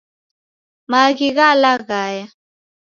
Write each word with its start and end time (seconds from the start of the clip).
Maghi 0.91 1.29
ghalaghaya 1.37 2.25